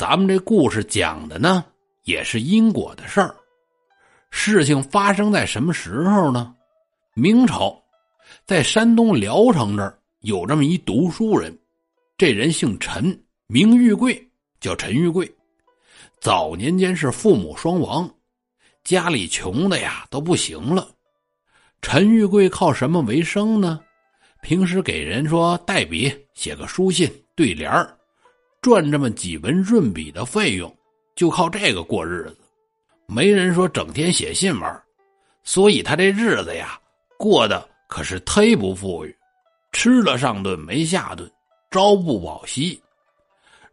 [0.00, 1.62] 咱们这故事讲的呢，
[2.04, 3.36] 也是因果的事儿。
[4.30, 6.54] 事情发生在什么时候呢？
[7.12, 7.78] 明朝，
[8.46, 11.54] 在山东聊城这儿有这么一读书人，
[12.16, 13.14] 这人姓陈，
[13.46, 14.26] 名玉贵，
[14.58, 15.30] 叫陈玉贵。
[16.18, 18.10] 早年间是父母双亡，
[18.82, 20.88] 家里穷的呀都不行了。
[21.82, 23.78] 陈玉贵靠什么为生呢？
[24.40, 27.06] 平时给人说代笔写个书信
[27.36, 27.70] 对联
[28.62, 30.74] 赚这么几文润笔的费用，
[31.14, 32.36] 就靠这个过日子。
[33.06, 34.82] 没人说整天写信玩，
[35.42, 36.78] 所以他这日子呀
[37.18, 39.16] 过得可是忒不富裕，
[39.72, 41.30] 吃了上顿没下顿，
[41.70, 42.80] 朝不保夕，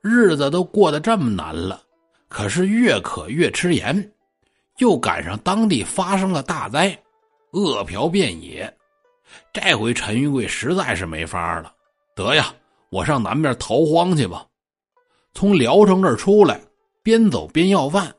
[0.02, 1.84] 日子都过得这么难了。
[2.30, 4.12] 可是越渴越吃盐，
[4.78, 6.98] 又赶上当地发生了大灾，
[7.52, 8.74] 饿殍遍野。
[9.52, 11.74] 这回陈玉贵实在是没法了，
[12.16, 12.54] 得呀，
[12.90, 14.46] 我上南边逃荒去吧。
[15.38, 16.60] 从聊城这儿出来，
[17.04, 18.12] 边走边要饭。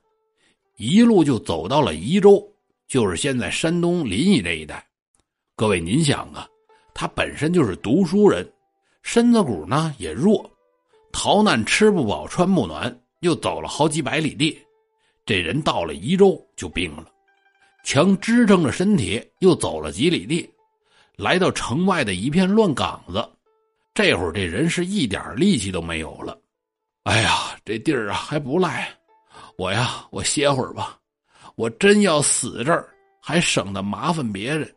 [0.76, 2.40] 一路就走到了宜州，
[2.86, 4.86] 就是现在山东临沂这一带。
[5.56, 6.46] 各位，您想啊，
[6.94, 8.48] 他本身就是读书人，
[9.02, 10.48] 身子骨呢也弱，
[11.10, 14.56] 逃难吃不饱穿不暖，又走了好几百里地，
[15.26, 17.08] 这人到了宜州就病了，
[17.82, 20.48] 强支撑着身体又走了几里地，
[21.16, 23.28] 来到城外的一片乱岗子，
[23.92, 26.38] 这会儿这人是一点力气都没有了。
[27.04, 28.88] 哎呀，这地儿啊还不赖。
[29.56, 30.98] 我呀，我歇会儿吧。
[31.56, 32.88] 我真要死这儿，
[33.20, 34.72] 还省得麻烦别人。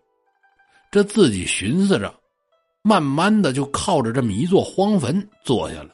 [0.89, 2.13] 这自己寻思着，
[2.81, 5.89] 慢慢的就靠着这么一座荒坟坐下了。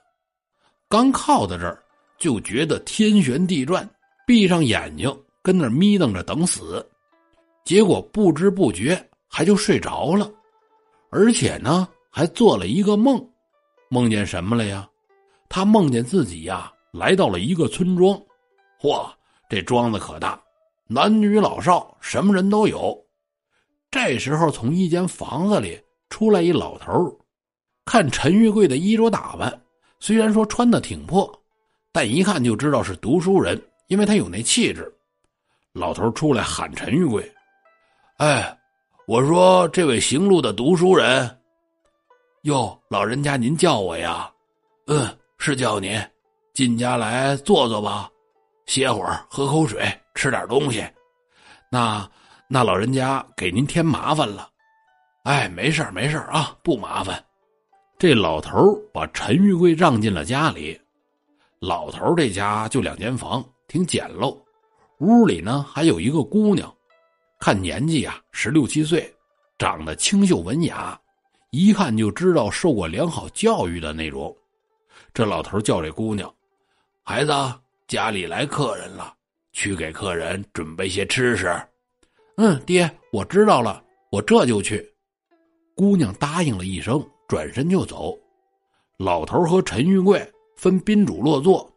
[0.87, 1.83] 刚靠在这儿，
[2.17, 3.87] 就觉得天旋地转，
[4.25, 6.87] 闭上眼睛跟那眯瞪着等死。
[7.65, 10.31] 结果不知不觉还就睡着了，
[11.09, 13.21] 而且呢，还做了一个梦，
[13.89, 14.87] 梦见什么了呀？
[15.49, 18.19] 他梦见自己呀，来到了一个村庄。
[18.79, 19.09] 嚯，
[19.49, 20.39] 这庄子可大，
[20.87, 22.97] 男女老少什么人都有。
[23.89, 26.93] 这时候，从一间房子里出来一老头
[27.85, 29.61] 看陈玉贵的衣着打扮，
[29.99, 31.31] 虽然说穿的挺破，
[31.91, 34.93] 但一看就知道是读书人，因为他有那气质。
[35.73, 37.31] 老头出来喊陈玉贵
[38.17, 38.57] ：“哎，
[39.07, 41.39] 我说这位行路的读书人，
[42.41, 44.29] 哟，老人家您叫我呀？
[44.87, 45.99] 嗯，是叫您，
[46.53, 48.09] 进家来坐坐吧。”
[48.67, 50.85] 歇会儿，喝口水，吃点东西。
[51.71, 52.09] 那
[52.49, 54.49] 那老人家给您添麻烦了。
[55.23, 57.21] 哎，没事没事啊，不麻烦。
[57.97, 60.79] 这老头把陈玉贵让进了家里。
[61.59, 64.37] 老头这家就两间房，挺简陋。
[64.99, 66.71] 屋里呢还有一个姑娘，
[67.39, 69.11] 看年纪啊十六七岁，
[69.57, 70.99] 长得清秀文雅，
[71.49, 74.36] 一看就知道受过良好教育的那种。
[75.17, 76.31] 这老头叫这姑娘，
[77.01, 77.33] 孩子。
[77.87, 79.15] 家里来客人了，
[79.51, 81.49] 去给客人准备些吃食。
[82.35, 84.87] 嗯，爹，我知道了，我这就去。
[85.73, 88.15] 姑娘答应了一声，转身就走。
[88.97, 90.21] 老头和陈玉贵
[90.55, 91.67] 分宾主落座。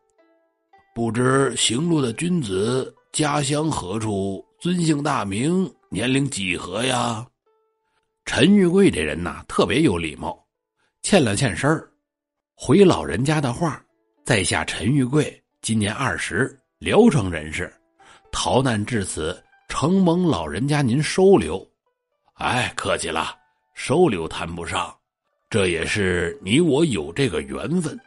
[0.94, 4.44] 不知行路的君子家乡何处？
[4.58, 5.72] 尊姓大名？
[5.88, 7.26] 年龄几何呀？
[8.26, 10.44] 陈玉贵这人呐，特别有礼貌，
[11.00, 11.90] 欠了欠身儿，
[12.62, 13.82] 回老人家的话，
[14.22, 15.42] 在下陈玉贵。
[15.62, 17.72] 今年二十，聊城人士，
[18.30, 21.66] 逃难至此，承蒙老人家您收留。
[22.34, 23.34] 哎，客气了，
[23.72, 24.94] 收留谈不上，
[25.48, 27.98] 这也是你我有这个缘分。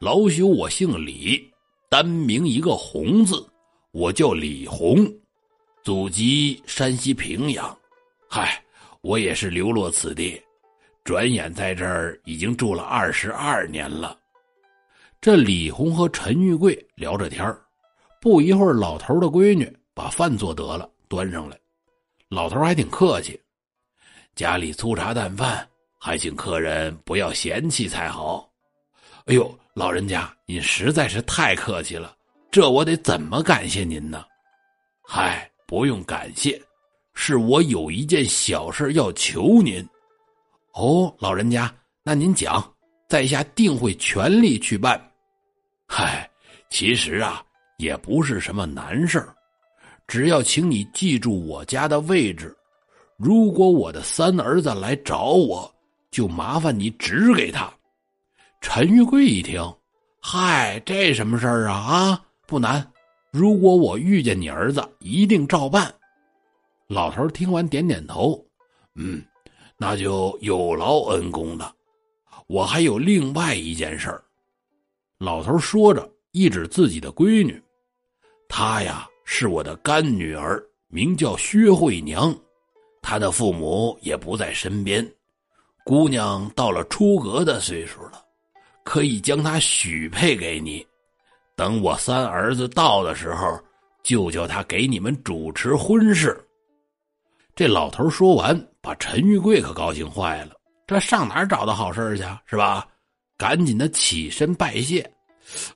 [0.00, 1.48] 老朽我姓李，
[1.88, 3.48] 单名一个红字，
[3.92, 5.06] 我叫李红，
[5.84, 7.78] 祖籍山西平阳。
[8.28, 8.60] 嗨，
[9.02, 10.42] 我也是流落此地，
[11.04, 14.18] 转眼在这儿已经住了二十二年了。
[15.20, 17.54] 这李红和陈玉贵聊着天
[18.22, 21.58] 不一会儿，老头的闺女把饭做得了，端上来。
[22.30, 23.38] 老头还挺客气，
[24.34, 25.68] 家里粗茶淡饭，
[26.00, 28.50] 还请客人不要嫌弃才好。
[29.26, 32.16] 哎呦，老人家您实在是太客气了，
[32.50, 34.24] 这我得怎么感谢您呢？
[35.06, 36.58] 嗨，不用感谢，
[37.12, 39.86] 是我有一件小事要求您。
[40.74, 41.72] 哦，老人家，
[42.02, 42.62] 那您讲，
[43.08, 45.00] 在下定会全力去办。
[45.86, 46.28] 嗨，
[46.68, 47.44] 其实啊，
[47.78, 49.34] 也不是什么难事儿，
[50.08, 52.54] 只要请你记住我家的位置。
[53.16, 55.72] 如果我的三儿子来找我，
[56.10, 57.72] 就麻烦你指给他。
[58.60, 59.62] 陈玉贵一听，
[60.20, 61.76] 嗨，这什么事儿啊？
[61.76, 62.84] 啊，不难。
[63.30, 65.94] 如果我遇见你儿子，一定照办。
[66.88, 68.44] 老头听完点点头，
[68.96, 69.24] 嗯，
[69.84, 71.70] 那就有劳恩公了。
[72.46, 74.24] 我还有另外一件事儿。
[75.18, 77.62] 老头说着，一指自己的闺女
[78.48, 82.34] ：“她呀，是我的干女儿，名叫薛慧娘。
[83.02, 85.06] 她的父母也不在身边，
[85.84, 88.24] 姑娘到了出阁的岁数了，
[88.84, 90.84] 可以将她许配给你。
[91.54, 93.60] 等我三儿子到的时候，
[94.02, 96.42] 就叫他给你们主持婚事。”
[97.54, 100.52] 这老头说完，把陈玉贵可高兴坏了。
[100.86, 102.40] 这上哪儿找的好事去啊？
[102.46, 102.86] 是吧？
[103.38, 105.00] 赶紧的起身拜谢。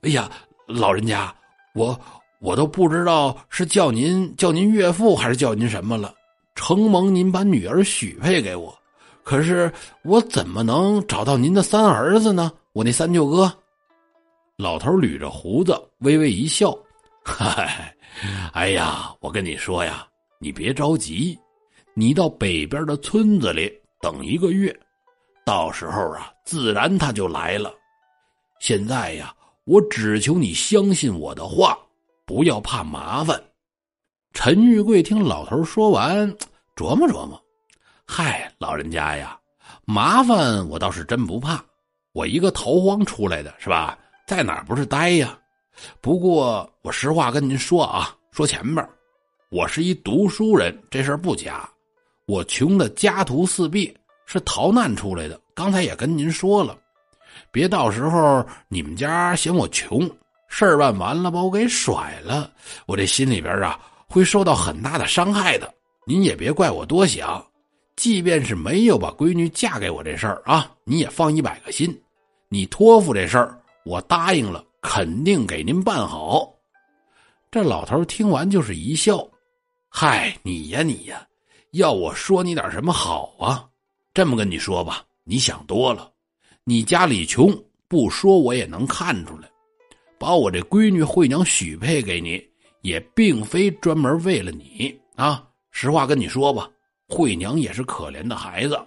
[0.03, 0.31] 哎呀，
[0.67, 1.35] 老人家，
[1.75, 1.99] 我
[2.41, 6.13] 我都不知道是叫您叫您岳父还是叫您什么了。
[6.55, 8.77] 承蒙您把女儿许配给我，
[9.23, 9.73] 可是
[10.03, 12.51] 我怎么能找到您的三儿子呢？
[12.73, 13.53] 我那三舅哥。
[14.57, 16.77] 老头捋着胡子，微微一笑
[17.25, 17.95] ：“嗨，
[18.53, 20.05] 哎呀，我跟你说呀，
[20.41, 21.39] 你别着急，
[21.99, 23.69] 你到北边的村子里
[24.01, 24.73] 等一个月。”
[25.45, 27.75] 到时候啊，自然他就来了。
[28.61, 29.35] 现在呀，
[29.65, 31.77] 我只求你相信我的话，
[32.25, 33.43] 不要怕麻烦。
[34.33, 36.33] 陈玉贵听老头说完，
[36.77, 37.43] 琢磨琢磨
[38.07, 39.37] ：“嗨，老人家呀，
[39.85, 41.61] 麻烦我倒是真不怕。
[42.13, 43.99] 我一个逃荒出来的，是吧？
[44.25, 45.37] 在哪儿不是呆呀？
[46.01, 48.89] 不过我实话跟您说啊，说前边，
[49.51, 51.69] 我是一读书人，这事儿不假。
[52.29, 53.93] 我穷的家徒四壁。”
[54.31, 56.77] 是逃难出来的，刚才也跟您说了，
[57.51, 60.07] 别到时候你们家嫌我穷，
[60.49, 62.53] 事儿办完了把我给甩了，
[62.85, 65.73] 我这心里边啊会受到很大的伤害的。
[66.07, 67.43] 您也别怪我多想，
[67.97, 71.99] 即便是没有把闺女嫁给我这事儿啊，你也放一百个心。
[72.51, 76.47] 你托付这事儿，我答应了，肯定给您办好。
[77.51, 79.27] 这老头听完就是一笑，
[79.89, 81.27] 嗨，你呀你呀，
[81.73, 83.69] 要我说你点什么好啊？
[84.15, 86.11] 这么跟你说吧，你想多了。
[86.65, 87.53] 你家里穷，
[87.87, 89.49] 不说我也能看出来。
[90.19, 92.43] 把我这闺女慧娘许配给你，
[92.81, 95.47] 也并非专门为了你啊。
[95.71, 96.69] 实话跟你说吧，
[97.07, 98.81] 慧娘也是可怜的孩子，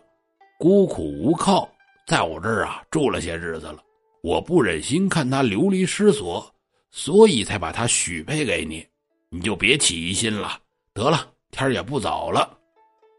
[0.59, 1.69] 孤苦无靠，
[2.07, 3.77] 在我这儿啊住了些日子了。
[4.23, 6.53] 我不忍心看她流离失所，
[6.91, 8.85] 所以才把她许配给你。
[9.29, 10.59] 你就别起疑心了。
[10.93, 12.57] 得了，天也不早了。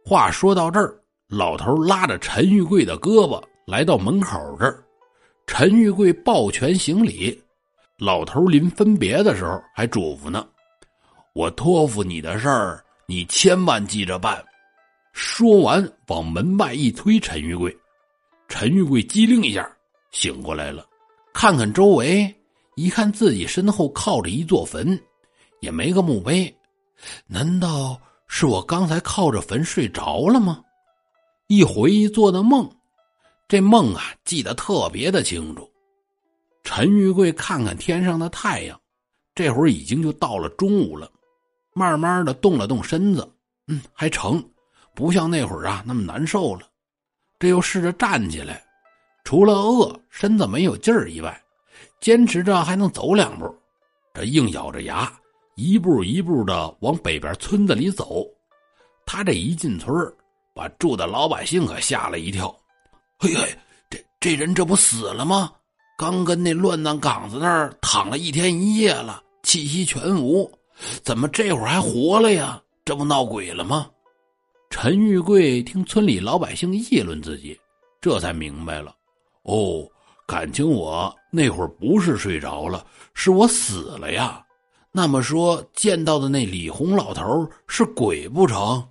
[0.04, 0.98] 话说到这儿。
[1.28, 4.84] 老头拉着陈玉贵的胳膊来到门口这儿，
[5.46, 7.42] 陈玉贵抱拳行礼。
[7.96, 10.46] 老头临分别的时候还嘱咐呢
[11.34, 14.44] ：“我托付你的事儿，你千万记着办。”
[15.14, 17.74] 说完，往门外一推陈玉贵。
[18.48, 19.70] 陈玉贵机灵一下
[20.10, 20.84] 醒过来了，
[21.32, 22.34] 看看周围，
[22.76, 25.00] 一看自己身后靠着一座坟，
[25.60, 26.54] 也没个墓碑，
[27.26, 27.98] 难道
[28.34, 30.64] 是我刚才靠着坟睡着了吗？
[31.48, 32.66] 一回忆做的梦，
[33.46, 35.70] 这梦啊记得特别的清楚。
[36.64, 38.80] 陈玉贵看看天上的太阳，
[39.34, 41.12] 这会儿已经就到了中午了，
[41.74, 43.30] 慢慢的动了动身子，
[43.66, 44.42] 嗯，还成，
[44.94, 46.62] 不像那会儿啊那么难受了。
[47.38, 48.64] 这又试着站起来，
[49.24, 51.38] 除了饿，身子没有劲儿以外，
[52.00, 53.54] 坚持着还能走两步。
[54.14, 55.12] 这硬咬着牙，
[55.54, 58.24] 一步一步的往北边村子里走。
[59.04, 59.92] 他这一进村
[60.54, 62.54] 把住的老百姓可吓了一跳，
[63.18, 63.56] 嘿嘿，
[63.90, 65.52] 这这人这不死了吗？
[65.98, 70.50] 刚跟那乱葬岗子那儿躺了一天一夜了，气息全无，
[71.02, 72.60] 怎么这会儿还活了呀？
[72.84, 73.88] 这不闹鬼了吗？
[74.70, 77.58] 陈玉贵听村里老百姓议论自己，
[78.00, 78.94] 这才明白了，
[79.42, 79.86] 哦，
[80.26, 82.84] 感情我那会儿不是睡着了，
[83.14, 84.44] 是我死了呀。
[84.94, 88.86] 那么说，见到的那李红老头是鬼不成？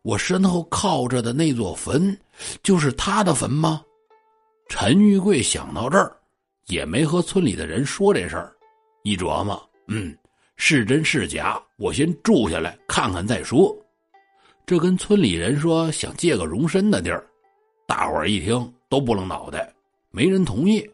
[0.00, 2.18] 我身后靠着的那座坟，
[2.62, 3.82] 就是他的坟吗？
[4.66, 6.16] 陈玉贵想到这儿，
[6.68, 8.50] 也没和村里的人说这事儿。
[9.02, 10.16] 一琢磨，嗯，
[10.56, 13.76] 是真是假，我先住下来看看再说。
[14.64, 17.24] 这跟村里人说想借个容身的地儿，
[17.86, 19.70] 大伙儿一听都不愣脑袋，
[20.10, 20.88] 没人同意。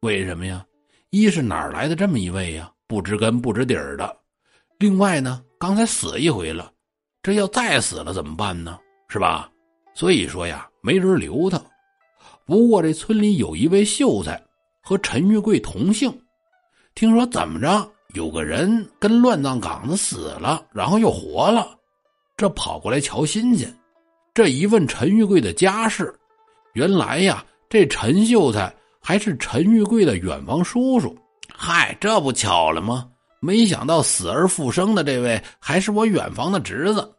[0.00, 0.64] 为什么呀？
[1.10, 2.72] 一是哪儿来的这么一位呀？
[2.92, 4.14] 不知根不知底儿的。
[4.78, 6.70] 另外呢，刚才死一回了。
[7.22, 8.78] 这要再死了怎么办呢？
[9.08, 9.50] 是吧？
[9.94, 11.58] 所以说呀，没人留他。
[12.44, 14.38] 不过这村里有一位秀才
[14.82, 16.12] 和陈玉贵同姓，
[16.94, 21.74] 听说怎么着有个人跟乱葬岗子死了，然后又活了，
[22.36, 23.74] 这跑过来瞧新鲜。
[24.34, 26.14] 这一问陈玉贵的家世，
[26.74, 28.70] 原来呀，这陈秀才
[29.00, 31.16] 还是陈玉贵的远房叔叔。
[31.48, 33.08] 嗨，这不巧了吗？
[33.40, 37.12] 没想到死而复生的这位还是我远房的侄子。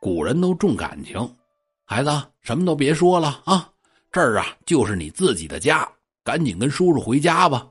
[0.00, 1.36] 古人都重感情，
[1.86, 2.10] 孩子
[2.42, 3.70] 什么都别说了啊！
[4.12, 5.88] 这儿啊就是你自己的家，
[6.22, 7.66] 赶紧跟叔叔回家吧。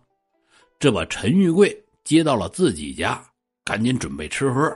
[0.79, 1.73] 这把陈玉贵
[2.03, 3.23] 接到了自己家，
[3.63, 4.75] 赶紧准备吃喝。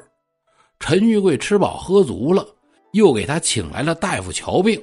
[0.80, 2.48] 陈玉贵吃饱喝足了，
[2.94, 4.80] 又给他请来了大夫瞧病。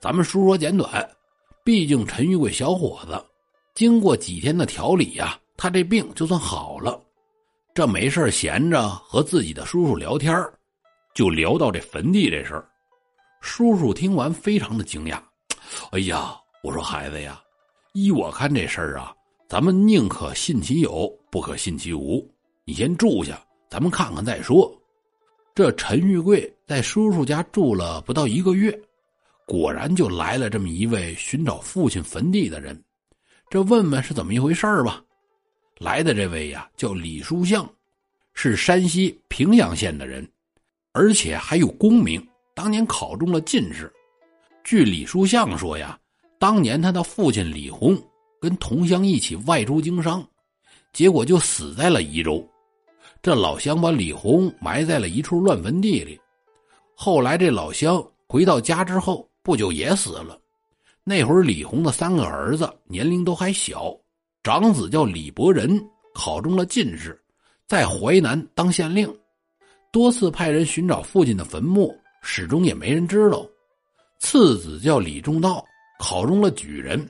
[0.00, 1.06] 咱们书说简短，
[1.62, 3.22] 毕竟陈玉贵小伙子，
[3.74, 7.00] 经过几天的调理呀，他这病就算好了。
[7.74, 10.34] 这没事闲着和自己的叔叔聊天
[11.14, 12.68] 就聊到这坟地这事儿。
[13.40, 15.20] 叔叔听完非常的惊讶，
[15.90, 17.40] 哎呀，我说孩子呀，
[17.92, 19.14] 依我看这事儿啊，
[19.46, 22.26] 咱们宁可信其有，不可信其无。
[22.64, 24.74] 你先住下，咱们看看再说。
[25.54, 28.78] 这陈玉贵在叔叔家住了不到一个月，
[29.46, 32.82] 果然就来了这么一位寻找父亲坟地的人。
[33.48, 35.02] 这问问是怎么一回事吧。
[35.78, 37.68] 来的这位呀，叫李书相，
[38.32, 40.26] 是山西平阳县的人，
[40.92, 42.24] 而且还有功名。
[42.54, 43.92] 当年考中了进士。
[44.64, 45.98] 据李书相说呀，
[46.38, 47.94] 当年他的父亲李弘
[48.40, 50.26] 跟同乡一起外出经商，
[50.94, 52.42] 结果就死在了宜州。
[53.20, 56.18] 这老乡把李弘埋在了一处乱坟地里。
[56.94, 60.40] 后来这老乡回到家之后，不久也死了。
[61.04, 63.94] 那会儿李弘的三个儿子年龄都还小。
[64.46, 65.76] 长子叫李伯仁，
[66.14, 67.20] 考中了进士，
[67.66, 69.12] 在淮南当县令，
[69.90, 73.44] 多次派人寻找父亲的坟墓，始终也没人知道。
[74.20, 75.64] 次子叫李仲道，
[75.98, 77.04] 考中了举人，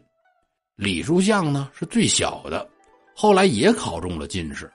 [0.76, 2.66] 李书相呢是最小的，
[3.14, 4.72] 后来也考中了进士，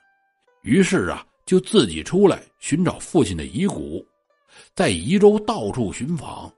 [0.62, 4.06] 于是啊就自己出来寻找父亲的遗骨，
[4.76, 6.54] 在宜州到处寻访。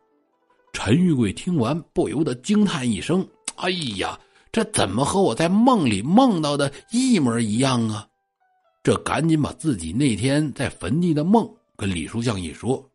[0.74, 3.70] 陈玉贵听完不由得惊叹一声：“哎
[4.00, 4.20] 呀！”
[4.54, 8.08] 这怎么和我在梦里梦到的一模一样啊？
[8.84, 12.88] 这赶紧把自己那天在坟地的梦跟李书相一说。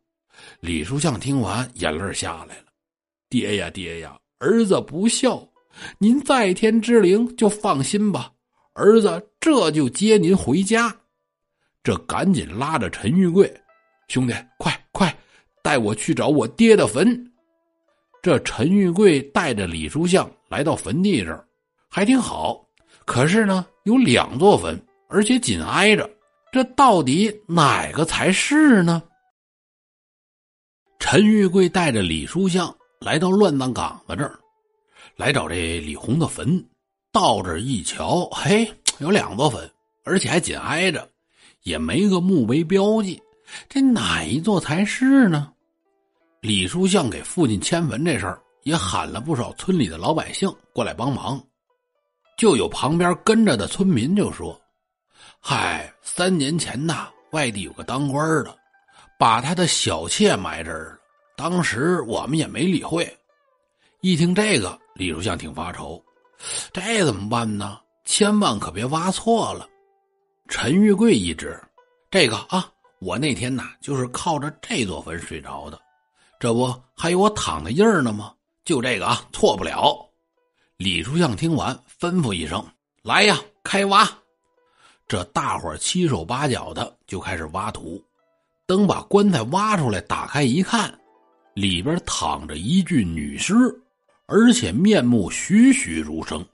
[0.61, 2.63] 李书相听完，眼泪下来了
[3.29, 5.45] ：“爹呀，爹呀，儿子不孝，
[5.97, 8.31] 您在天之灵就放心吧，
[8.71, 10.95] 儿子这就接您回家。”
[11.83, 13.53] 这赶紧拉着陈玉贵
[14.07, 15.13] ：“兄弟，快快
[15.61, 17.29] 带我去找我爹的坟。”
[18.23, 21.45] 这陈玉贵带着李书相来到坟地这儿。
[21.89, 22.63] 还挺好，
[23.05, 24.79] 可是呢，有两座坟，
[25.09, 26.09] 而且紧挨着，
[26.51, 29.01] 这到底哪个才是呢？
[30.99, 34.39] 陈玉贵带着李书相来到乱葬岗子这儿，
[35.15, 36.63] 来找这李红的坟。
[37.11, 39.67] 到这一瞧，嘿，有两座坟，
[40.03, 41.09] 而且还紧挨着，
[41.63, 43.19] 也没个墓碑标记，
[43.67, 45.51] 这哪一座才是呢？
[46.41, 51.43] 李书相给父亲迁坟这事儿，也喊了不少村里的老百姓过来帮忙。
[52.39, 54.57] 就有旁边跟着的村民就说
[55.41, 58.57] ：“嗨，三年前呐，外地有个当官的，
[59.19, 60.99] 把他的小妾埋这儿了。
[61.35, 63.05] 当时我们也没理会。
[63.99, 66.01] 一听这个，李如相挺发愁，
[66.71, 67.77] 这怎么办呢？
[68.05, 69.67] 千万可别挖错了。”
[70.47, 71.61] 陈玉贵一指
[72.09, 75.77] ：“这个啊，我那天呐就是靠着这座坟睡着的，
[76.39, 78.33] 这不还有我躺的印儿呢吗？
[78.63, 79.93] 就这个啊，错不了。”
[80.79, 82.65] 李书相听完，吩咐一声
[83.03, 84.09] ：“来呀，开挖！”
[85.09, 88.01] 这大伙七手八脚的就开始挖土。
[88.65, 90.97] 等把棺材挖出来，打开一看，
[91.53, 93.53] 里边躺着一具女尸，
[94.25, 96.45] 而且面目栩栩如生。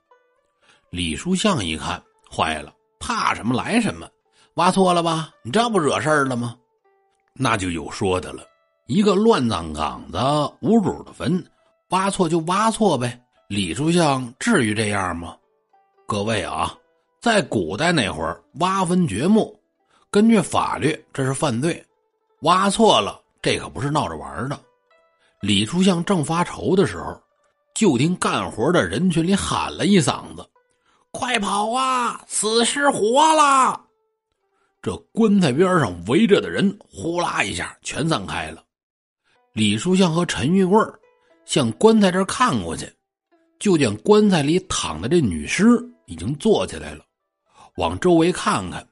[0.90, 4.10] 李书相一看，坏了，怕什么来什么，
[4.56, 5.30] 挖错了吧？
[5.44, 6.58] 你这不惹事儿了吗？
[7.34, 8.44] 那就有说的了，
[8.88, 10.18] 一个乱葬岗子
[10.62, 11.46] 无主的坟，
[11.90, 13.22] 挖错就挖错呗。
[13.48, 15.38] 李书相至于这样吗？
[16.08, 16.76] 各位啊，
[17.22, 19.56] 在古代那会儿，挖坟掘墓，
[20.10, 21.86] 根据法律这是犯罪，
[22.42, 24.60] 挖错了这可不是闹着玩的。
[25.42, 27.22] 李书相正发愁的时候，
[27.76, 30.44] 就听干活的人群里喊了一嗓子
[31.14, 33.80] ：“快跑啊，死尸活了！”
[34.82, 38.64] 这棺材边上围着的人呼啦一下全散开了。
[39.54, 40.84] 李书相和陈玉贵
[41.46, 42.92] 向棺材这儿看过去。
[43.60, 45.66] 就见棺材里躺的这女尸
[46.06, 47.04] 已经坐起来了，
[47.78, 48.86] 往周围看看。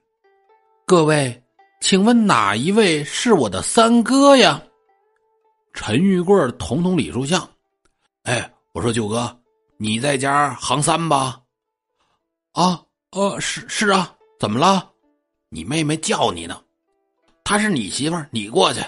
[0.86, 1.44] 各位，
[1.80, 4.62] 请问哪一位是我的三哥呀？
[5.74, 7.50] 陈玉贵捅捅李书相，
[8.24, 9.40] 哎，我说九哥，
[9.78, 11.42] 你在家行三吧？
[12.52, 14.92] 啊，呃，是是啊，怎么了？
[15.50, 16.62] 你妹妹叫你呢，
[17.44, 18.82] 她是你媳妇儿，你过去。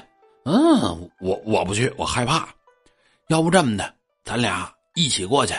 [0.44, 2.48] 嗯，我我不去，我害怕。
[3.30, 4.72] 要不这么的，咱俩。
[4.96, 5.54] 一起过去，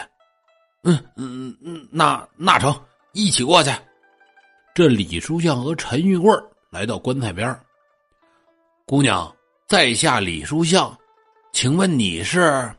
[0.83, 2.75] 嗯嗯嗯，那那成，
[3.13, 3.71] 一起过去。
[4.75, 6.33] 这李书相和陈玉贵
[6.71, 7.59] 来到棺材边
[8.87, 9.35] 姑娘
[9.67, 10.97] 在下李书相，
[11.53, 12.73] 请问你是？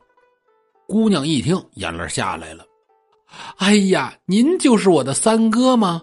[0.88, 2.66] 姑娘一听，眼泪下来了。
[3.58, 6.02] 哎呀，您就是我的三哥吗？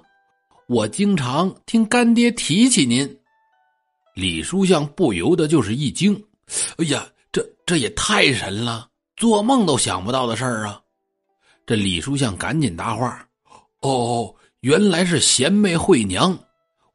[0.69, 3.19] 我经常听干爹提起您。”
[4.15, 6.15] 李书相不由得就是一惊
[6.79, 10.81] ：“哎呀，这这也太神了，做梦都想不到的事儿啊！”
[11.67, 13.27] 这李书相赶紧搭话
[13.81, 16.37] ：“哦，原来是贤妹惠娘。”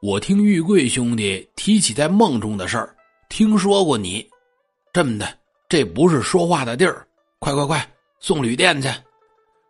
[0.01, 2.95] 我听玉贵兄弟提起在梦中的事儿，
[3.27, 4.25] 听说过你。
[4.93, 5.27] 这么的，
[5.67, 7.05] 这不是说话的地儿，
[7.39, 8.89] 快快快，送旅店去。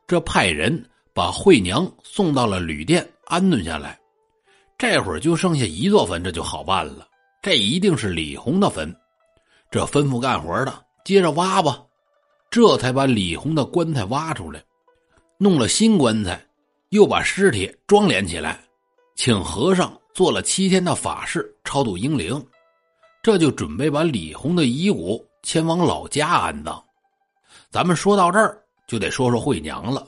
[0.05, 3.99] 这派人把惠娘送到了旅店安顿下来。
[4.77, 7.07] 这会儿就剩下一座坟，这就好办了。
[7.41, 8.95] 这一定是李红的坟。
[9.71, 11.83] 这吩咐干活的接着挖吧。
[12.49, 14.63] 这才把李红的棺材挖出来，
[15.37, 16.43] 弄了新棺材，
[16.89, 18.59] 又把尸体装殓起来，
[19.15, 19.91] 请和尚。
[20.11, 22.45] 做了七天的法事，超度英灵，
[23.21, 26.83] 这就准备把李红的遗骨迁往老家安葬。
[27.69, 30.05] 咱们说到这儿，就得说说惠娘了。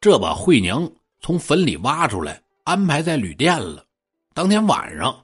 [0.00, 0.88] 这把惠娘
[1.20, 3.84] 从坟里挖出来，安排在旅店了。
[4.34, 5.18] 当天晚上，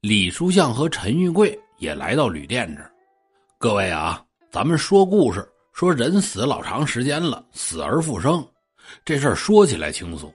[0.00, 2.92] 李书相和陈玉贵也来到旅店这儿。
[3.58, 8.42] 各位啊，咱们说故事，说人死老长时间了，死而复生，
[9.04, 10.32] 这事儿说起来轻松。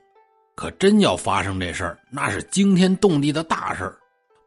[0.54, 3.98] 可真要发生这事儿，那是惊天动地的大事儿，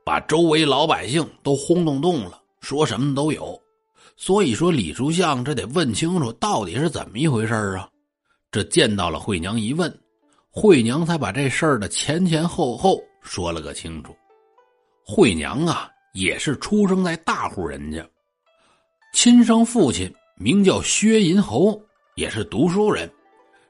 [0.04, 3.60] 把周围老百姓都轰动动了，说什么都有。
[4.16, 7.88] 所以说，李书相这得问清楚到底是怎么一回事啊！
[8.52, 9.92] 这见到了惠娘一问，
[10.48, 14.14] 惠娘才把这事儿的前前后后说了个清楚。
[15.04, 18.08] 惠娘啊，也是出生在大户人家，
[19.12, 21.80] 亲生父亲名叫薛银侯，
[22.16, 23.10] 也是读书人，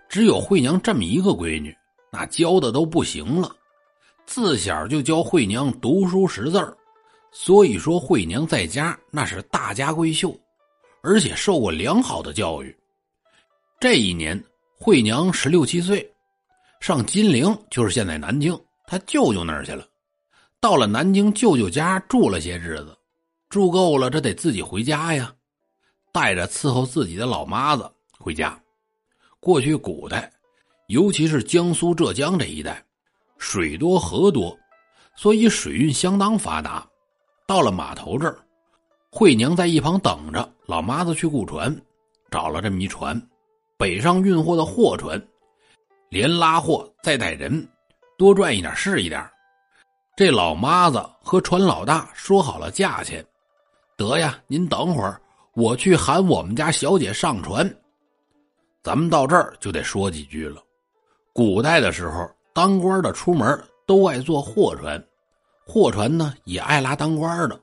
[0.09, 1.75] 只有惠娘这么一个闺女。
[2.11, 3.55] 那教的都不行了，
[4.25, 6.77] 自小就教惠娘读书识字
[7.33, 10.33] 所以说惠娘在家那是大家闺秀，
[11.03, 12.75] 而且受过良好的教育。
[13.81, 14.41] 这一年，
[14.79, 16.09] 惠娘十六七岁，
[16.81, 19.85] 上金陵，就是现在南京，她舅舅那儿去了。
[20.61, 22.97] 到了南京舅舅家住了些日子，
[23.51, 25.35] 住够了，这得自己回家呀，
[26.15, 28.57] 带着伺候自己的老妈子回家。
[29.41, 30.31] 过去古代。
[30.89, 32.85] 尤其是江苏、浙江这一带，
[33.39, 34.55] 水多河多，
[35.17, 36.87] 所以水运相当发达。
[37.47, 38.37] 到了码头这儿，
[39.11, 41.75] 惠娘在一旁等着，老妈子去雇船，
[42.31, 43.19] 找了这么一船，
[43.79, 45.19] 北上运货的货船，
[46.11, 47.67] 连拉货再带人，
[48.19, 49.27] 多赚一点是一点。
[50.15, 53.25] 这老妈子和船老大说好了价钱，
[53.97, 55.19] 得呀，您等会儿，
[55.55, 57.69] 我去喊我们家小姐上船。
[58.83, 60.61] 咱们到这儿就得说几句了。
[61.33, 65.03] 古代的时候，当官的出门都爱坐货船，
[65.65, 67.59] 货船呢也爱拉当官的，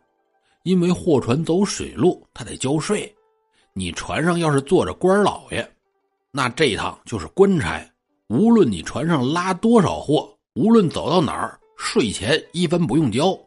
[0.64, 3.14] 因为货船走水路，他得交税。
[3.74, 5.70] 你船上要是坐着官老爷，
[6.32, 7.86] 那这趟就是官差，
[8.28, 13.38] 无论你船上拉多少货，无论走到哪儿，税钱一分不用交。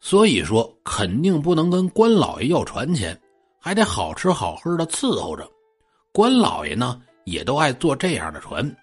[0.00, 3.18] 所以说，肯定不能跟官老爷要船钱，
[3.60, 5.48] 还得好吃好喝的伺候着。
[6.12, 8.74] 官老爷呢，也都爱坐这样的船。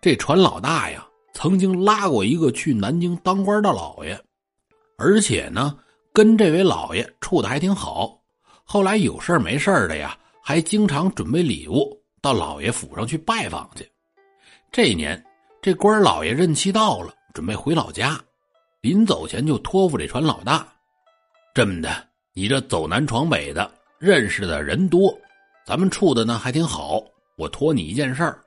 [0.00, 4.16] 这船老大呀，曾经拉过一个去南京当官的老爷，
[4.96, 5.76] 而且呢，
[6.12, 8.20] 跟这位老爷处的还挺好。
[8.62, 13.90] 后来有事没事的呀，还经常准备礼物到老爷府上去拜访去。
[14.70, 15.20] 这年，
[15.62, 18.20] 这官老爷任期到了，准备回老家，
[18.82, 20.66] 临走前就托付这船老大
[21.54, 25.16] ：“这么的，你这走南闯北的，认识的人多，
[25.64, 27.02] 咱们处的呢还挺好。
[27.36, 28.42] 我托你一件事儿。”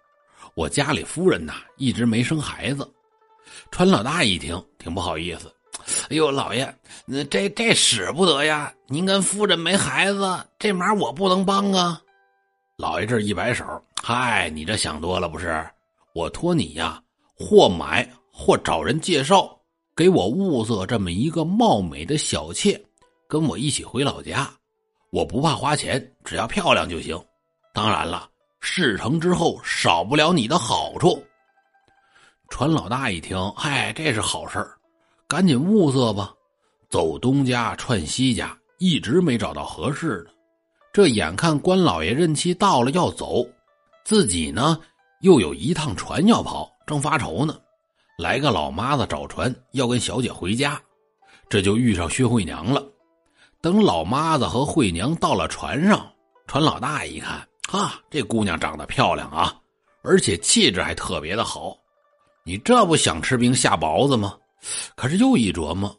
[0.56, 2.90] 我家里夫人呐，一直没生孩子。
[3.72, 5.54] 川老大一听，挺不好意思。
[6.10, 6.74] 哎呦，老爷，
[7.06, 8.74] 那这这使不得呀！
[8.88, 12.02] 您跟夫人没孩子，这忙我不能帮啊。
[12.78, 13.64] 老爷这一摆手，
[14.02, 15.66] 嗨，你这想多了不是？
[16.14, 17.02] 我托你呀，
[17.36, 19.58] 或买或找人介绍，
[19.96, 22.82] 给我物色这么一个貌美的小妾，
[23.28, 24.52] 跟我一起回老家。
[25.12, 27.20] 我不怕花钱，只要漂亮就行。
[27.74, 28.30] 当然了。
[28.62, 31.24] 事成之后，少不了你的好处。
[32.50, 34.68] 船老大一听，嗨，这是好事
[35.30, 36.34] 赶紧物色吧。
[36.90, 40.32] 走东家串西家，一直没找到合适的。
[40.92, 43.48] 这眼看关老爷任期到了要走，
[44.04, 44.78] 自己呢
[45.22, 47.58] 又有一趟船要跑，正发愁呢。
[48.18, 50.82] 来个老妈子找船，要跟小姐回家，
[51.48, 52.86] 这就遇上薛慧娘了。
[53.62, 56.10] 等老妈子和慧娘到了船上，
[56.48, 57.46] 船老大一看。
[57.72, 59.56] 啊，这姑娘长得漂亮啊，
[60.02, 61.78] 而且气质还特别的好。
[62.44, 64.36] 你这不想吃冰下雹子吗？
[64.96, 65.96] 可是又一琢磨，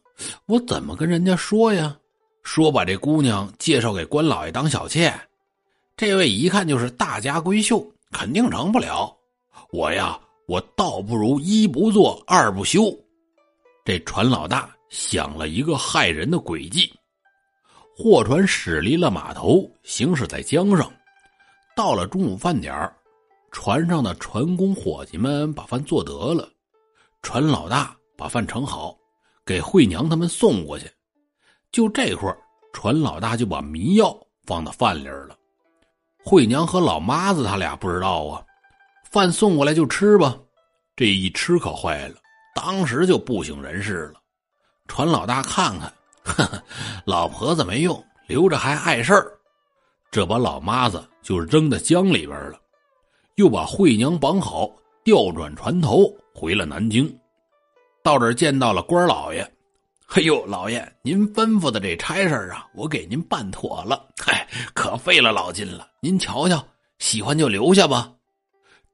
[0.46, 1.96] 我怎么跟人家说呀？
[2.42, 5.12] 说把这姑娘介绍给关老爷当小妾，
[5.96, 9.14] 这位一看就是大家闺秀，肯定成不了。
[9.70, 10.18] 我呀，
[10.48, 12.92] 我倒不如一不做二不休。
[13.84, 16.92] 这船老大想了一个害人的诡计。
[18.02, 20.90] 货船驶离了码头，行驶在江上。
[21.76, 22.96] 到了中午饭点儿
[23.50, 26.48] 船上的船工伙计们把饭做得了，
[27.20, 28.96] 船老大把饭盛好，
[29.44, 30.90] 给惠娘他们送过去。
[31.72, 32.38] 就这会儿，
[32.72, 35.36] 船老大就把迷药放到饭里了。
[36.24, 38.42] 惠娘和老妈子他俩不知道啊，
[39.10, 40.38] 饭送过来就吃吧。
[40.96, 42.14] 这一吃可坏了，
[42.54, 44.14] 当时就不省人事了。
[44.88, 46.62] 船老大看看，呵呵，
[47.04, 49.32] 老婆子没用，留着还碍事儿。
[50.10, 52.58] 这把老妈子就扔到江里边了，
[53.36, 54.68] 又把惠娘绑好，
[55.04, 57.12] 调转船头回了南京。
[58.02, 59.48] 到这儿见到了官老爷。
[60.06, 64.08] 嘿呦，老爷，您吩咐的这差事啊，我给您办妥了。
[64.18, 65.86] 嗨，可费了老劲了。
[66.00, 66.66] 您瞧瞧，
[66.98, 68.12] 喜欢就留下吧。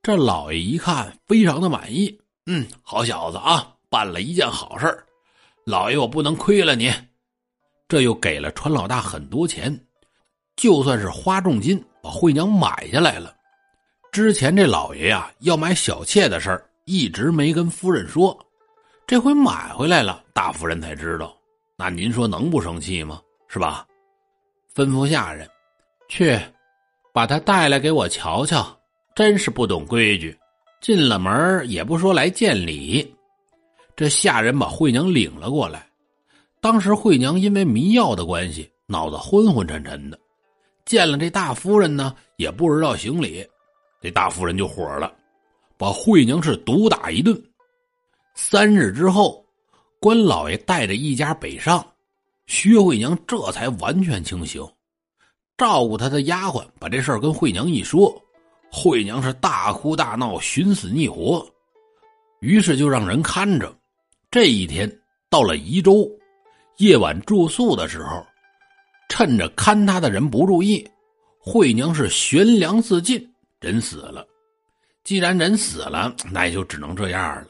[0.02, 2.20] 这老爷一看，非常的满意。
[2.44, 5.04] 嗯，好小子啊，办了一件好事
[5.64, 6.92] 老爷，我不能亏了你。
[7.88, 9.78] 这又给了船老大很多钱，
[10.56, 13.34] 就算是花重金把惠娘买下来了。
[14.10, 18.36] 之前这老爷呀，要买小妾的事儿，一直没跟夫人说。
[19.06, 21.36] 这回买回来了，大夫人才知道，
[21.76, 23.20] 那您说能不生气吗？
[23.46, 23.86] 是吧？
[24.74, 25.48] 吩咐下人
[26.08, 26.38] 去，
[27.12, 28.66] 把他带来给我瞧瞧。
[29.14, 30.36] 真是不懂规矩，
[30.80, 33.14] 进了门也不说来见礼。
[33.94, 35.86] 这下人把惠娘领了过来。
[36.66, 40.18] 当时惠娘因为迷药的关系，脑子昏昏沉沉的，
[40.84, 43.46] 见了这大夫人呢，也不知道行礼。
[44.02, 45.14] 这大夫人就火了，
[45.78, 47.40] 把惠娘是毒打一顿。
[48.34, 49.46] 三日之后，
[50.00, 51.86] 关老爷带着一家北上，
[52.48, 54.60] 薛惠娘这才完全清醒。
[55.56, 58.12] 照顾她的丫鬟把这事儿跟惠娘一说，
[58.72, 61.48] 惠娘是大哭大闹，寻死觅活。
[62.40, 63.72] 于是就让人看着。
[64.32, 64.92] 这一天
[65.30, 66.10] 到了宜州，
[66.78, 68.24] 夜晚住宿的时候，
[69.08, 70.86] 趁着看他的人不注意，
[71.38, 73.26] 惠娘是悬梁自尽，
[73.60, 74.26] 人死了。
[75.02, 77.46] 既然人死了，那也就只能这样了。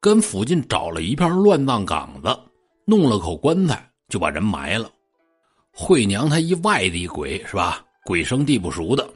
[0.00, 2.38] 跟附近找了一片乱葬岗子，
[2.84, 4.90] 弄了口棺材，就把人埋了。
[5.72, 7.82] 惠娘她一外地鬼是吧？
[8.04, 9.08] 鬼生地不熟的，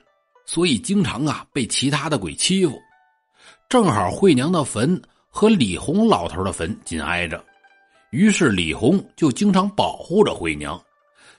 [0.46, 2.80] 所以经常啊被其他的鬼欺负。
[3.68, 7.44] 正好惠娘的坟和李红老头的坟紧挨着，
[8.10, 10.80] 于是李红就经常保护着惠娘。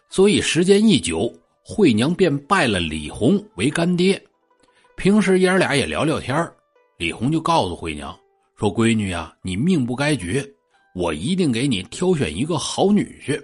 [0.09, 4.21] 所以时间一久，惠娘便拜了李红为干爹。
[4.95, 6.49] 平时爷儿俩也聊聊天
[6.97, 8.17] 李红就告诉惠娘。
[8.55, 10.47] 说闺女呀，你命不该绝，
[10.93, 13.41] 我一定给你挑选一个好女婿。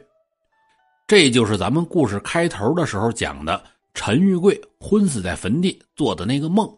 [1.08, 3.64] 这就是咱们故事开头的时候讲的
[3.94, 6.70] 陈玉贵昏死在坟地做的那个梦。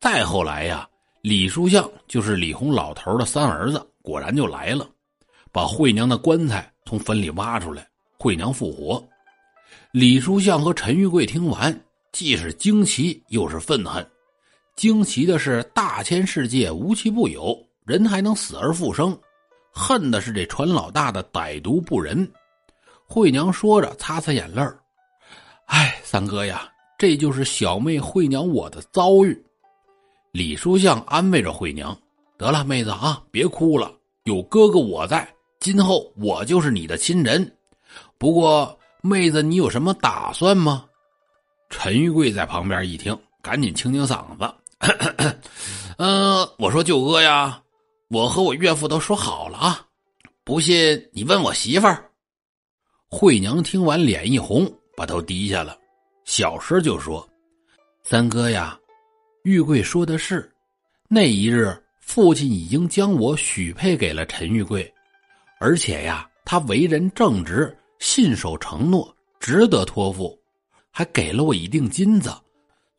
[0.00, 0.88] 再后来呀，
[1.20, 4.88] 李书相就是李红老头的三儿子，果然就来了，
[5.54, 7.86] 把惠娘的棺材从坟里挖出来，
[8.18, 9.00] 惠娘复活。
[9.92, 11.72] 李书相和陈玉贵听完，
[12.10, 14.04] 既是惊奇又是愤恨。
[14.74, 19.16] 惊奇的是，大千世界无奇不有，人还能死而复生；
[19.72, 22.28] 恨的是这船老大的歹毒不仁。
[23.06, 24.76] 惠娘说着，擦擦眼泪儿
[25.66, 29.40] ：“哎，三哥呀，这就是小妹惠娘我的遭遇。”
[30.34, 31.96] 李书相安慰着惠娘
[32.36, 33.92] ：“得了，妹子啊，别哭了，
[34.24, 35.32] 有哥哥我在，
[35.64, 37.56] 今后我就是你的亲人。
[38.18, 40.84] 不过，妹子，你有什么打算吗？”
[41.70, 44.54] 陈玉贵在旁边一听，赶紧清清嗓子。
[45.96, 47.62] 嗯， 我说舅哥呀，
[48.10, 49.86] 我和我岳父都说好了啊，
[50.44, 52.10] 不信你问我媳妇儿。
[53.08, 55.78] 惠娘听完脸一红，把头低下了，
[56.26, 57.26] 小声就说
[58.04, 58.78] ：“三哥呀，
[59.44, 60.52] 玉贵说的是，
[61.08, 64.92] 那一日父亲已经将我许配给了陈玉贵，
[65.64, 70.38] 而且呀，他为人正直，信守承诺，值得托付，
[70.90, 72.30] 还给了我一锭金子。”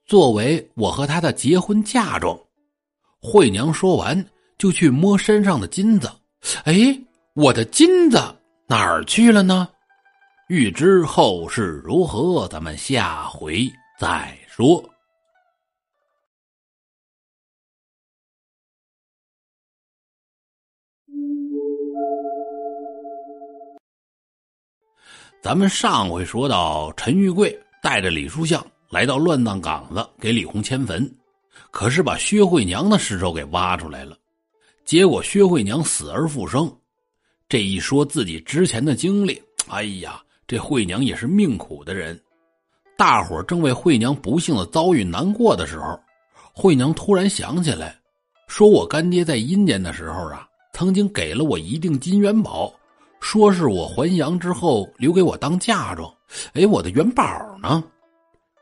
[0.08, 2.36] 作为我和他的结婚嫁妆，
[3.21, 4.25] 惠娘说完
[4.58, 6.12] 就去摸身上的金子。
[6.63, 6.75] 哎，
[7.36, 8.17] 我的金子
[8.65, 9.69] 哪儿去了呢？
[10.47, 14.84] 欲知后事如何，咱们下回再说。
[25.46, 28.66] 咱们上回说到，陈玉贵带着李书相。
[28.90, 31.08] 来到乱葬岗子给李红迁坟，
[31.70, 34.18] 可是把薛慧娘的尸首给挖出来了。
[34.86, 36.76] 结果薛慧娘死而复生。
[37.48, 42.20] 这一说自己之前的经历，哎呀，这慧娘也是命苦的人。
[42.98, 46.00] 大伙正为慧娘不幸的遭遇难过的时候，
[46.56, 47.96] 慧娘突然想起来，
[48.48, 52.74] 说我干爹在阴间的时候啊，曾经给了我一锭金元宝，
[53.19, 56.13] 说是我还阳之后留给我当嫁妆。
[56.54, 57.23] 哎，我的元宝
[57.62, 57.84] 呢？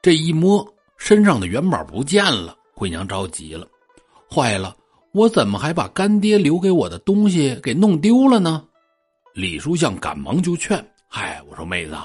[0.02, 0.66] 这一摸
[0.98, 3.68] 身上的元宝不见了，惠娘着急了，
[4.30, 4.76] 坏了，
[5.12, 8.66] 我怎么还把干爹留给我的东西给弄丢了呢？
[9.34, 11.96] 李书相赶忙就劝：“嗨，我说妹子，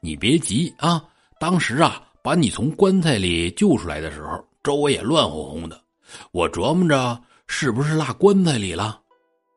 [0.00, 1.04] 你别急啊，
[1.38, 5.80] 当时啊，把你从棺材里救出来的时候，周围也乱哄哄的，
[6.32, 9.00] 我琢磨着是不是落棺材里了。”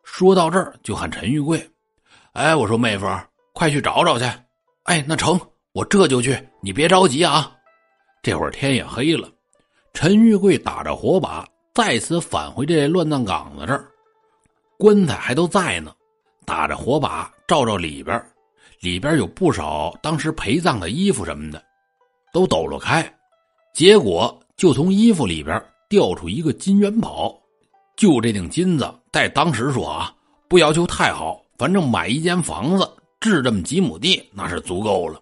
[0.03, 1.57] 说到这儿，就喊陈玉贵
[2.34, 3.06] ：“哎，我说妹夫，
[3.54, 4.26] 快去找找去。”
[4.84, 5.39] 哎，那成。
[5.74, 7.50] 我这就去，你别着急啊。
[8.22, 9.30] 这会儿天也黑了，
[9.94, 13.89] 陈玉贵打着火把，再次返回这乱葬岗子这儿，
[14.78, 15.94] 棺材还都在呢。
[16.46, 18.22] 打着火把照照里边，
[18.82, 21.63] 里边有不少当时陪葬的衣服什么的，
[22.34, 23.02] 都抖落开，
[23.74, 27.34] 结果就从衣服里边掉出一个金元宝。
[27.96, 30.13] 就这锭金子，在当时说啊，
[30.50, 35.21] 不要求太好，反正买一间房子，置这么几亩地，那是足够了。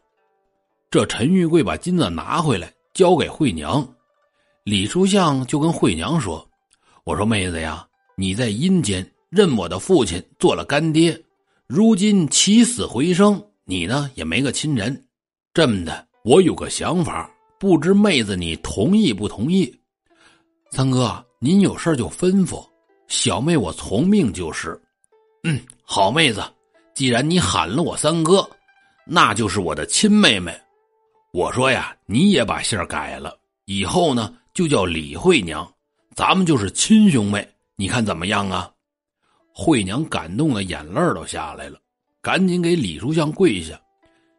[0.89, 3.85] 这陈玉贵把金子拿回来交给惠娘，
[4.63, 6.47] 李书相就跟惠娘说
[7.03, 11.21] ：“我说妹子呀，你在阴间认我的父亲做了干爹，
[11.67, 14.97] 如今起死回生，你呢也没个亲人。
[15.53, 19.77] 这么的，我有个想法，不知妹子你同意不同意？”
[20.71, 22.65] 三哥，您有事就吩咐，
[23.09, 24.81] 小妹我从命就是。
[25.43, 25.59] 嗯，
[25.91, 26.43] 好妹子，
[26.93, 28.47] 既然你喊了我三哥，
[29.07, 30.55] 那就是我的亲妹妹。
[31.33, 35.67] 我说呀，你也把姓改了，以后呢就叫李慧娘，
[36.15, 37.43] 咱们就是亲兄妹，
[37.75, 38.71] 你看怎么样啊？
[39.51, 41.79] 慧娘感动的眼泪都下来了，
[42.21, 43.73] 赶紧给李书相跪下，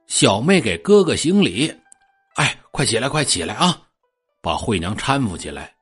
[0.06, 1.68] 小妹给哥哥行礼。
[2.36, 3.76] 哎，快起来，快起来啊！
[4.40, 5.74] 把慧娘搀扶起来。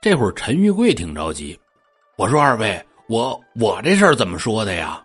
[0.00, 1.58] 这会儿陈玉贵挺着急，
[2.16, 5.04] 我说二位，我我这事儿怎么说的呀？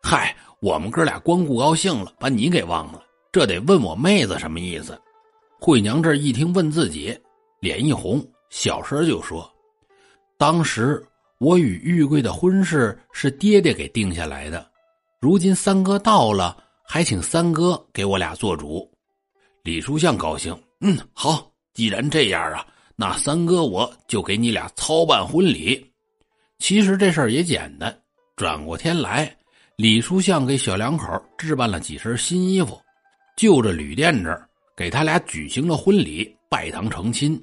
[0.00, 3.02] 嗨，我们哥俩光顾高兴了，把你给忘了。
[3.32, 4.96] 这得问我妹子什么意思？
[5.60, 7.18] 惠娘这一听问自己，
[7.58, 9.52] 脸一红，小声就说
[10.38, 11.04] ：“当时
[11.38, 14.64] 我与玉贵的婚事是爹爹给定下来的，
[15.18, 18.88] 如今三哥到了，还请三哥给我俩做主。”
[19.64, 25.91] 李书相高兴，嗯，好，既然这样啊，那三哥我就给你俩操办婚礼。
[26.62, 27.92] 其实这事儿也简单，
[28.36, 29.36] 转过天来，
[29.74, 32.80] 李书相给小两口置办了几身新衣服。
[33.36, 37.42] 就着旅店这儿，给他俩举行了婚礼，拜堂成亲。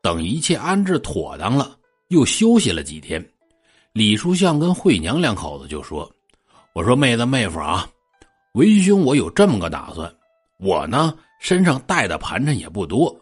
[0.00, 3.20] 等一切安置妥当了，又休息了几天。
[3.92, 6.08] 李书相跟惠娘两口子就说
[6.72, 7.84] ：“我说妹子妹夫啊，
[8.54, 10.08] 为兄我有这么个打算。
[10.60, 13.12] 我呢身上带的盘缠也不多，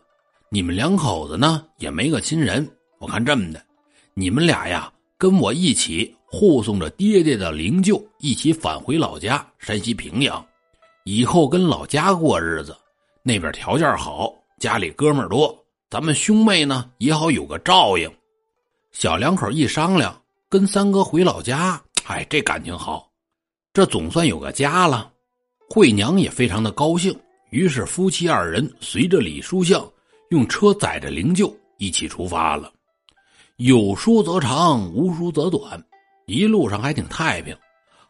[0.51, 2.71] 你们两口子呢也没个亲人。
[2.99, 3.65] 我看这么的，
[4.13, 4.93] 你们俩呀
[5.25, 10.45] 跟我一起护送着爹爹的灵柩，一起返回老家山西平阳。”
[11.05, 12.77] 以后跟老家过日子，
[13.23, 15.59] 那边条件好，家里哥们多，
[15.89, 18.07] 咱们兄妹呢也好有个照应。
[18.93, 20.15] 小两口一商量，
[20.51, 23.11] 跟三哥回老家，哎，这感情好，
[23.73, 25.11] 这总算有个家了。
[25.71, 29.91] 惠娘也非常的高兴，于是夫妻二人随着李书相
[30.29, 32.71] 用车载着灵柩一起出发了。
[33.57, 35.81] 有书则长，无书则短，
[36.27, 37.57] 一路上还挺太平，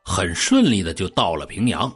[0.03, 1.95] 很顺利的就到了平阳。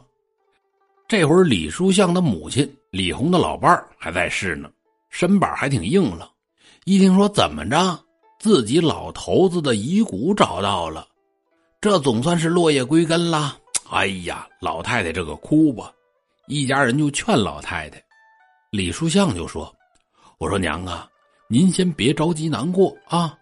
[1.07, 4.69] 这会儿，李书相的母亲李红的老伴儿还在世呢，
[5.09, 6.29] 身板还挺硬朗。
[6.85, 7.99] 一听说怎么着，
[8.37, 11.07] 自己老头子的遗骨找到了，
[11.81, 13.57] 这总算是落叶归根了。
[13.89, 15.91] 哎呀，老太太这个哭吧，
[16.45, 17.99] 一家人就劝老太太。
[18.69, 19.75] 李书相就说
[20.37, 21.09] ：“我说娘啊，
[21.47, 23.35] 您先别着急难过啊，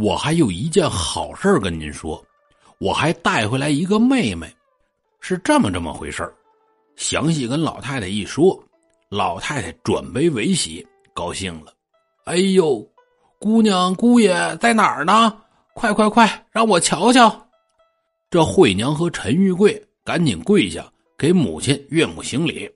[0.00, 2.24] 我还有一件好事跟您说，
[2.78, 4.48] 我还带回来一个妹妹，
[5.20, 6.32] 是这么这么回事
[6.94, 8.62] 详细跟老太太一说，
[9.08, 11.72] 老太太转悲为喜，高兴了。
[12.24, 12.86] 哎呦，
[13.40, 15.36] 姑娘姑爷在哪儿呢？
[15.74, 17.48] 快快快，让我瞧瞧！
[18.30, 22.70] 这惠娘和陈玉贵赶紧跪下，给母亲岳母行礼。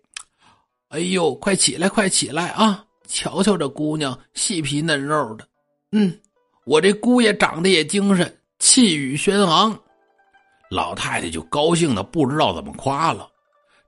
[0.88, 2.84] 哎呦，快起来，快起来啊！
[3.06, 5.46] 瞧瞧这姑娘细皮嫩肉的，
[5.92, 6.16] 嗯，
[6.64, 9.76] 我这姑爷长得也精神，气宇轩昂。
[10.70, 13.28] 老太太就高兴的不知道怎么夸了。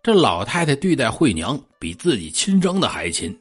[0.02, 3.34] 这老太太对待惠娘比自己亲生的还亲，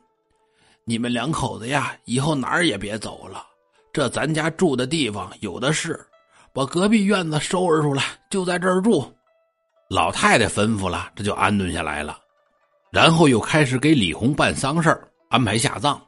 [0.86, 3.46] 你们两口子呀，以后哪儿也别走了，
[3.92, 6.00] 这咱家住的地方有的是，
[6.54, 9.04] 把隔壁院子收拾出来，就在这儿住。
[9.90, 12.18] 老太太吩咐了，这就安顿下来了，
[12.92, 14.98] 然后又开始给李红办丧事
[15.30, 16.02] 安排下葬。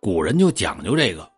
[0.00, 1.30] 古人就讲究这个，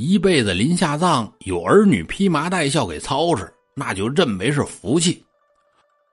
[0.00, 5.22] 一辈子临下葬有儿女披麻戴孝给操持，那就认为是福气。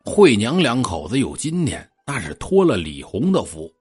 [0.03, 3.73] 惠娘两口子有今天，那是托了李红的福，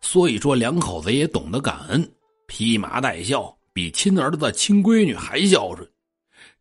[0.00, 2.12] 所以说两口子也懂得感恩，
[2.48, 5.88] 披麻戴孝，比亲儿子亲闺女还孝顺。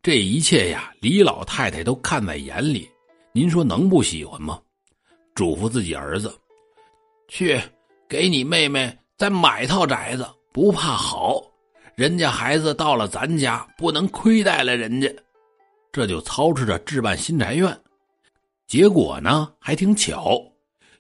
[0.04, 2.88] 这一切呀，李老太太都看在眼里，
[3.32, 4.60] 您说能不喜欢吗？
[5.34, 6.32] 嘱咐自己儿子，
[7.28, 7.60] 去
[8.08, 11.44] 给你妹妹再买套宅子，不怕好。
[11.96, 15.14] 人家孩子到了咱家，不能亏待了人家。
[15.92, 17.80] 这就操持着置办新宅院。
[18.66, 20.42] 结果呢，还挺巧，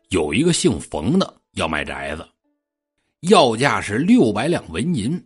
[0.09, 2.27] 有一个姓冯的要买宅子，
[3.21, 5.19] 要价是六百两纹银。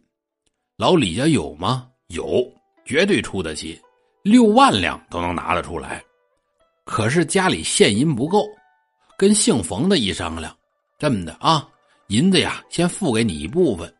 [0.77, 1.89] 老李家有吗？
[2.07, 2.49] 有，
[2.85, 3.77] 绝对出得起，
[4.21, 6.01] 六万两都能拿得出来。
[6.85, 8.47] 可是家里现银不够。
[9.17, 10.55] 跟姓冯的一商量，
[10.99, 11.67] 这么的啊，
[12.07, 13.91] 银子呀，先付给你一部分，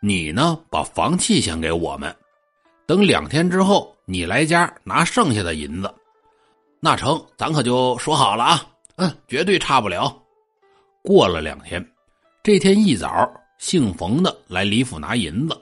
[0.00, 2.14] 你呢把房契先给我们，
[2.86, 5.92] 等两天之后你来家拿剩下的银子。
[6.80, 10.16] 那成，咱可就说好了啊，嗯，绝对差不了。
[11.02, 11.84] 过了两天，
[12.42, 15.60] 这天一早，姓冯的来李府拿银子，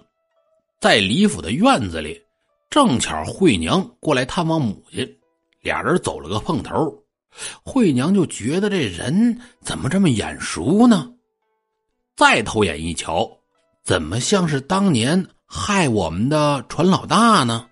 [0.80, 2.20] 在李府的院子里，
[2.68, 5.18] 正巧惠娘过来探望母亲，
[5.62, 6.94] 俩人走了个碰头。
[7.62, 11.10] 惠娘就觉得这人怎么这么眼熟呢？
[12.16, 13.30] 再偷眼一瞧，
[13.86, 17.68] 怎么像是当年害我们的船老大呢？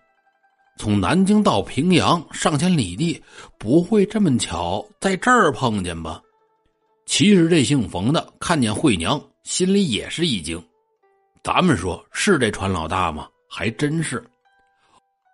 [0.78, 3.20] 从南京到平阳上千里地，
[3.58, 6.22] 不会这么巧在这儿碰见吧？
[7.04, 10.64] 其实这姓冯的看见惠娘，心里也是一惊。
[11.42, 13.26] 咱们说是这船老大吗？
[13.50, 14.24] 还真是。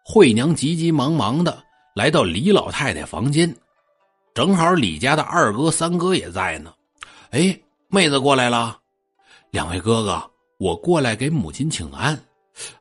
[0.03, 1.62] 惠娘急急忙忙的
[1.95, 3.55] 来到李老太太房间。
[4.33, 6.73] 正好李家的二哥、三哥也在呢。
[7.33, 8.79] 哎，妹子过来了。
[9.51, 10.30] 两位哥哥，
[10.61, 12.23] 我过来给母亲请安。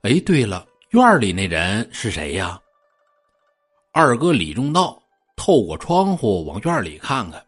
[0.02, 2.60] 哎，对了，院里那人是谁呀？
[3.94, 5.02] 二哥李中道
[5.38, 7.42] 透过窗户往院里看看。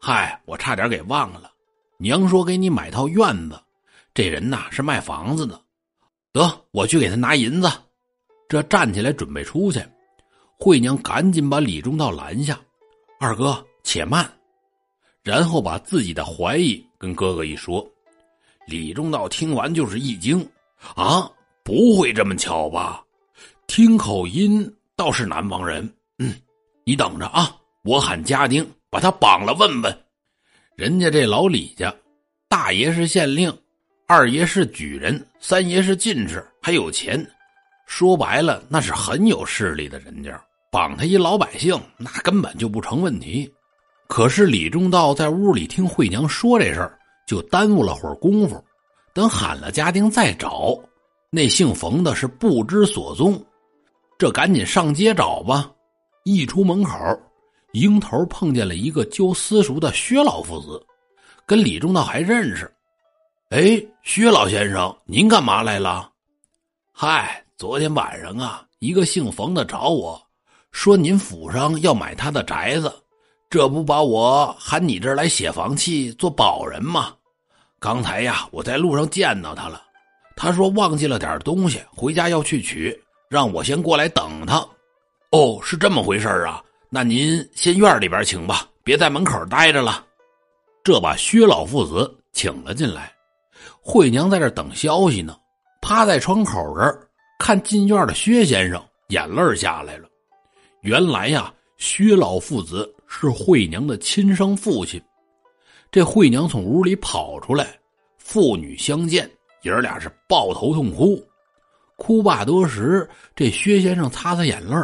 [0.00, 1.52] 嗨，我差点给忘了。
[1.98, 3.62] 娘说给你买套院子，
[4.12, 5.62] 这人呐是卖房子的。
[6.32, 7.70] 得，我去给他拿银子。
[8.48, 9.80] 这站起来准备出去，
[10.58, 12.58] 惠娘赶紧把李中道拦下。
[13.20, 14.28] 二哥，且慢。
[15.22, 17.88] 然后把自己的怀疑跟哥哥一说。
[18.66, 20.46] 李中道听完就是一惊
[20.94, 21.30] ：“啊，
[21.62, 23.02] 不会这么巧吧？
[23.66, 25.88] 听口音倒是南方人。
[26.18, 26.34] 嗯，
[26.84, 29.98] 你等着啊，我喊家丁把他绑了问问。
[30.74, 31.94] 人家这老李家，
[32.48, 33.56] 大爷是县令，
[34.06, 37.24] 二爷是举人，三爷是进士，还有钱。
[37.86, 43.50] 说白了，那是很有势力的人家。”绑他一老百姓，那根本就不成问题。
[44.08, 48.64] 可是李中道在屋里听惠娘说这事儿，就耽误了会儿功夫。
[49.12, 50.78] 等喊了家丁再找，
[51.30, 53.44] 那姓冯的是不知所踪。
[54.16, 55.70] 这赶紧上街找吧。
[56.24, 56.94] 一出门口，
[57.72, 60.84] 迎头碰见了一个旧私塾的薛老夫子，
[61.46, 62.72] 跟李中道还认识。
[63.50, 66.10] 哎，薛老先生，您干嘛来了？
[66.92, 70.20] 嗨，昨天晚上啊，一个姓冯的找我。
[70.72, 72.92] 说您府上要买他的宅子，
[73.56, 77.14] 这不把我喊你这儿来写房契做保人吗？
[77.80, 79.80] 刚才呀，我在路上见到他了，
[80.36, 82.94] 他说忘记了点东西，回家要去取，
[83.30, 84.58] 让我先过来等他。
[85.30, 86.62] 哦，是这么回事啊？
[86.90, 90.04] 那您先院里边请吧，别在门口待着了。
[90.84, 93.10] 这把薛老父子请了进来，
[93.80, 95.34] 惠娘在这等消息呢，
[95.80, 100.06] 趴在窗口这儿看进院的薛先生，眼泪下来了。
[100.82, 105.00] 原来呀，薛老父子是惠娘的亲生父亲。
[105.90, 107.78] 这惠娘从屋里跑出来，
[108.18, 109.30] 父女相见，
[109.62, 111.22] 爷俩是抱头痛哭。
[111.96, 114.76] 哭罢多时，这薛先生擦擦眼泪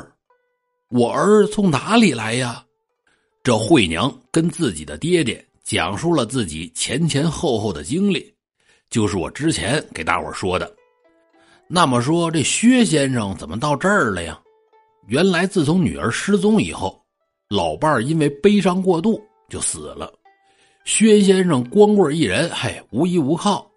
[0.88, 2.64] 我儿从哪里来呀？”
[3.42, 8.32] 这惠娘跟自己的爹爹讲述了自己前前后后的经历，
[8.88, 10.72] 就是我之前给大伙说的。
[11.66, 14.38] 那么说，这薛先生怎么到这儿了呀？
[15.08, 17.00] 原来，自从女儿失踪以后，
[17.48, 20.12] 老伴儿因为悲伤过度就死了。
[20.84, 23.68] 薛先生光棍一人，嘿，无依无靠，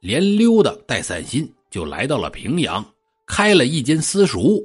[0.00, 2.84] 连溜达带散心，就来到了平阳，
[3.26, 4.62] 开了一间私塾。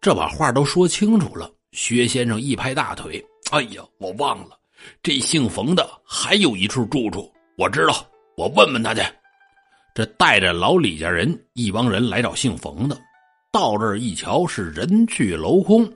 [0.00, 4.58] 这把话都说清楚了，薛先生一拍大腿：“哎呀，我忘了，
[5.02, 9.00] 这姓冯的还有一处住处，我知道，我问问他去。”
[9.94, 12.96] 这带着老李家人一帮人来找姓冯的。
[13.50, 15.90] 到这儿一瞧，是人去楼空，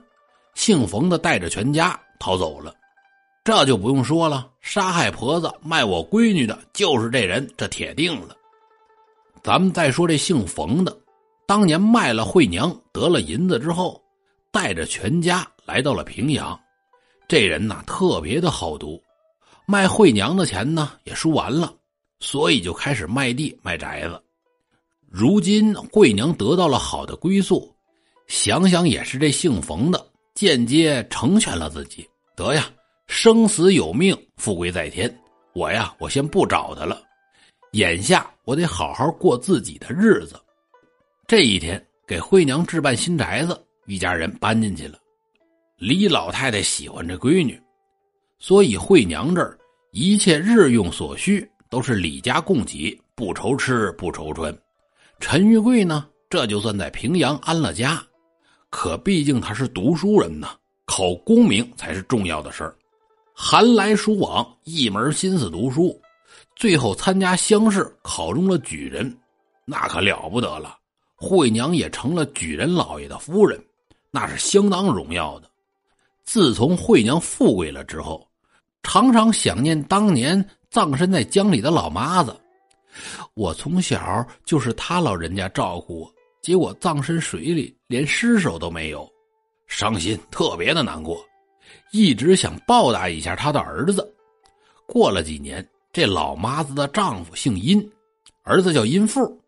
[0.55, 2.74] 姓冯的带着全家逃走了。
[3.44, 8.36] 这就不用说了，杀害婆子、卖我闺女的，就是这人，这铁定了。
[9.42, 10.96] 咱们再说这姓冯的，
[11.46, 14.00] 当年卖了惠娘得了银子之后，
[14.50, 16.59] 带着全家来到了平阳。
[17.28, 19.03] 这人呐特别的好赌，
[19.66, 21.74] 卖惠娘的钱呢也输完了，
[22.20, 24.22] 所以就开始卖地卖宅子。
[25.14, 27.70] 如今惠娘得到了好的归宿，
[28.28, 32.08] 想想也是这姓冯的间接成全了自己。
[32.34, 32.70] 得呀，
[33.08, 35.14] 生死有命，富贵在天。
[35.52, 37.02] 我呀，我先不找他了。
[37.72, 40.34] 眼下我得好好过自己的日子。
[41.26, 44.98] 这一天，给惠娘置办新宅子，一家人搬进去了。
[45.76, 47.60] 李老太太喜欢这闺女，
[48.38, 49.58] 所以惠娘这儿
[49.90, 54.56] 一切日用所需都是李家供给，不愁吃不愁穿。
[55.22, 58.02] 陈玉贵呢，这就算在平阳安了家。
[58.70, 60.48] 可毕竟他是读书人呐，
[60.84, 62.74] 考功名才是重要的事儿。
[63.32, 65.98] 寒来暑往，一门心思读书，
[66.56, 69.16] 最后参加乡试，考中了举人，
[69.64, 70.76] 那可了不得了。
[71.14, 73.64] 惠娘也成了举人老爷的夫人，
[74.10, 75.48] 那是相当荣耀的。
[76.24, 78.26] 自从惠娘富贵了之后，
[78.82, 82.36] 常常想念当年葬身在江里的老妈子。
[83.34, 89.11] 我从小就是他老人家照顾我，结果葬身水里，连尸首都没有，
[89.66, 91.24] 伤心，特别的难过。
[91.90, 94.14] 一直想报答一下他的儿子。
[94.86, 97.90] 过了几年，这老妈子的丈夫姓殷，
[98.43, 99.40] 儿子叫殷富。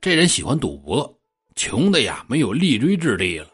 [0.00, 1.12] 这人喜欢赌博，
[1.56, 3.48] 穷的呀没有立锥之地了。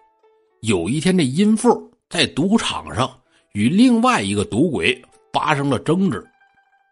[0.61, 3.11] 有一天，这殷富在赌场上
[3.53, 6.23] 与另外一个赌鬼发生了争执，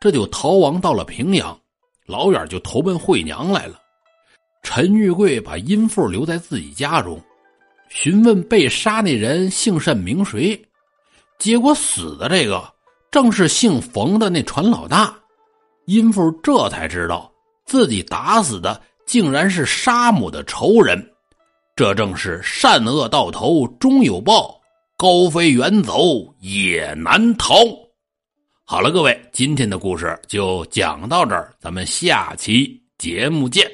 [0.00, 1.58] 这就逃亡到了平阳，
[2.08, 3.78] 老远就投奔惠娘来了。
[4.62, 7.22] 陈玉贵把殷富留在自己家中，
[7.90, 10.60] 询问被杀那人姓甚名谁。
[11.38, 12.68] 结果死的这个
[13.10, 15.16] 正是姓冯的那船老大，
[15.84, 17.30] 殷富这才知道
[17.64, 21.12] 自己打死的竟然是杀母的仇人，
[21.76, 24.60] 这正是善恶到头终有报，
[24.96, 25.94] 高飞远走
[26.40, 27.54] 也难逃。
[28.70, 33.66] 好了，各位，今天的故事就讲到这儿，咱们下期节目见。